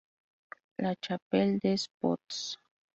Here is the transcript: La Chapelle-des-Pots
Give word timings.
La 0.79 0.95
Chapelle-des-Pots 0.99 2.57